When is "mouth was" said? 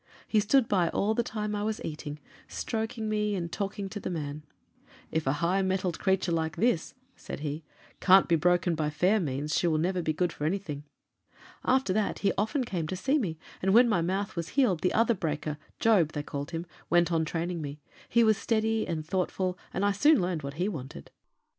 14.01-14.49